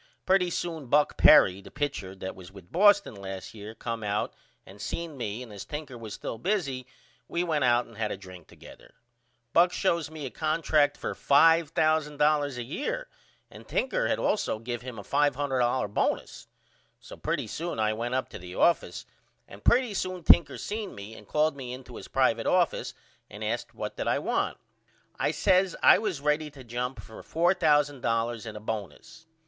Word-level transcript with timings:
Pretty 0.25 0.49
soon 0.49 0.87
Buck 0.87 1.15
Perry 1.15 1.61
the 1.61 1.69
pitcher 1.69 2.15
that 2.15 2.33
was 2.35 2.51
with 2.51 2.71
Boston 2.71 3.13
last 3.13 3.53
year 3.53 3.75
come 3.75 4.01
out 4.03 4.33
and 4.65 4.81
seen 4.81 5.15
me 5.15 5.43
and 5.43 5.53
as 5.53 5.63
Tinker 5.63 5.95
was 5.95 6.15
still 6.15 6.39
busy 6.39 6.87
we 7.27 7.43
went 7.43 7.63
out 7.65 7.85
and 7.85 7.97
had 7.97 8.11
a 8.11 8.17
drink 8.17 8.47
together. 8.47 8.95
Buck 9.53 9.71
shows 9.71 10.09
me 10.09 10.25
a 10.25 10.31
contract 10.31 10.97
for 10.97 11.13
$5000 11.13 12.57
a 12.57 12.63
year 12.63 13.09
and 13.51 13.67
Tinker 13.67 14.07
had 14.07 14.17
allso 14.17 14.57
gave 14.63 14.81
him 14.81 14.97
a 14.97 15.03
$500 15.03 15.93
bonus. 15.93 16.47
So 16.99 17.15
pretty 17.15 17.45
soon 17.45 17.79
I 17.79 17.93
went 17.93 18.15
up 18.15 18.27
to 18.29 18.39
the 18.39 18.55
office 18.55 19.05
and 19.47 19.63
pretty 19.63 19.93
soon 19.93 20.23
Tinker 20.23 20.57
seen 20.57 20.95
me 20.95 21.13
and 21.13 21.27
called 21.27 21.55
me 21.55 21.73
into 21.73 21.97
his 21.97 22.07
private 22.07 22.47
office 22.47 22.95
and 23.29 23.43
asked 23.43 23.75
what 23.75 23.97
did 23.97 24.07
I 24.07 24.17
want. 24.17 24.57
I 25.19 25.29
says 25.29 25.75
I 25.83 25.99
was 25.99 26.21
ready 26.21 26.49
to 26.49 26.63
jump 26.63 26.99
for 26.99 27.21
$4000 27.21 28.45
and 28.47 28.57
a 28.57 28.59
bonus. 28.59 29.27